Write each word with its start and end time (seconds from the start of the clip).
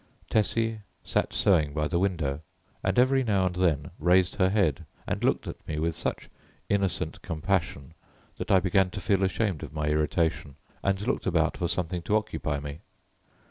Tessie 0.31 0.79
sat 1.03 1.31
sewing 1.31 1.73
by 1.75 1.87
the 1.87 1.99
window, 1.99 2.41
and 2.83 2.97
every 2.97 3.23
now 3.23 3.45
and 3.45 3.53
then 3.55 3.91
raised 3.99 4.37
her 4.37 4.49
head 4.49 4.83
and 5.05 5.23
looked 5.23 5.45
at 5.45 5.67
me 5.67 5.77
with 5.77 5.93
such 5.93 6.27
innocent 6.69 7.21
compassion 7.21 7.93
that 8.37 8.49
I 8.49 8.59
began 8.59 8.89
to 8.89 8.99
feel 8.99 9.23
ashamed 9.23 9.61
of 9.61 9.73
my 9.75 9.89
irritation 9.89 10.55
and 10.83 10.99
looked 11.05 11.27
about 11.27 11.55
for 11.55 11.67
something 11.67 12.01
to 12.01 12.15
occupy 12.17 12.59
me. 12.59 12.79